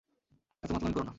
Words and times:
এতো 0.63 0.71
মাতলামি 0.73 0.93
করো 0.93 1.03
না। 1.03 1.09